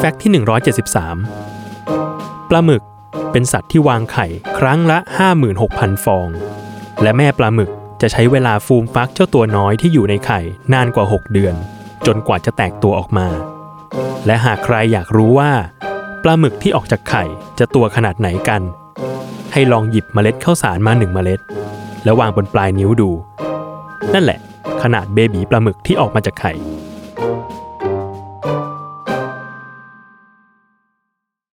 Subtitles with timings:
[0.00, 0.30] แฟกต์ที่
[1.64, 2.82] 173 ปลาหมึก
[3.32, 4.26] เป็นสัตว์ที่วางไข่
[4.58, 4.98] ครั้งละ
[5.52, 6.28] 56,000 ฟอง
[7.02, 7.70] และแม่ปลาหมึก
[8.00, 10.40] จะใช้เวลาฟูมฟักเจ้าตัวน้อยที่อยู่ในไข่
[10.72, 11.54] นานกว่า 6 เดือน
[12.06, 13.28] จนกว่าจะแตกตัวออกมา
[14.26, 15.52] และหากใครอยากรู้ว่า
[16.22, 17.24] ปลาหมึกที่ออกจากไข่
[17.58, 18.62] จะตัวขนาดไหนกัน
[19.52, 21.40] ให้ลองหยิบเมล็ดข้าวสารมาหนึ่งเมล็ด
[22.04, 23.10] แล้ววางบนปลายนิ้วดู
[24.14, 24.38] นั่นแหละ
[24.82, 26.54] ขนาดเบบีปลาหมึกที่ออกมาจากไข่